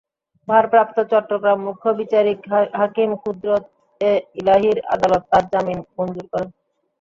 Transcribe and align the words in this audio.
ভারপ্রাপ্ত 0.47 0.97
চট্টগ্রাম 1.11 1.59
মুখ্য 1.67 1.87
বিচারিক 1.99 2.39
হাকিম 2.79 3.09
কুদরত-এ-ইলাহীর 3.21 4.77
আদালত 4.93 5.23
তাঁর 5.31 5.43
জামিন 5.51 5.79
মঞ্জুর 5.95 6.25
করেন। 6.31 6.49